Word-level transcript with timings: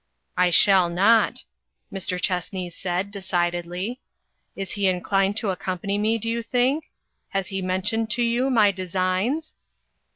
"I 0.45 0.49
shall 0.49 0.89
not," 0.89 1.43
Mr. 1.93 2.19
Chessney 2.19 2.71
said, 2.71 3.11
de 3.11 3.21
cidedly. 3.21 3.99
"Is 4.55 4.71
he 4.71 4.87
inclined 4.87 5.37
to 5.37 5.51
accompany 5.51 5.99
me, 5.99 6.17
do 6.17 6.27
you 6.27 6.41
think? 6.41 6.89
Has 7.29 7.49
he 7.49 7.61
mentioned 7.61 8.09
to 8.17 8.23
you 8.23 8.49
my 8.49 8.71
designs?" 8.71 9.57